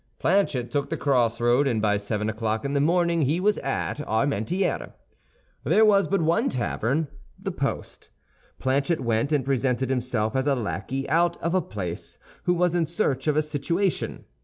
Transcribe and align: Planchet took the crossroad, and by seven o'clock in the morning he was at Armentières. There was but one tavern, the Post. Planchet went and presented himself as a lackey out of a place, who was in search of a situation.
Planchet 0.17 0.71
took 0.71 0.89
the 0.89 0.97
crossroad, 0.97 1.67
and 1.67 1.79
by 1.79 1.95
seven 1.95 2.27
o'clock 2.27 2.65
in 2.65 2.73
the 2.73 2.81
morning 2.81 3.21
he 3.21 3.39
was 3.39 3.59
at 3.59 3.97
Armentières. 3.97 4.93
There 5.63 5.85
was 5.85 6.07
but 6.07 6.23
one 6.23 6.49
tavern, 6.49 7.07
the 7.37 7.51
Post. 7.51 8.09
Planchet 8.57 8.99
went 9.01 9.31
and 9.31 9.45
presented 9.45 9.91
himself 9.91 10.35
as 10.35 10.47
a 10.47 10.55
lackey 10.55 11.07
out 11.07 11.39
of 11.39 11.53
a 11.53 11.61
place, 11.61 12.17
who 12.45 12.55
was 12.55 12.73
in 12.73 12.87
search 12.87 13.27
of 13.27 13.37
a 13.37 13.43
situation. 13.43 14.25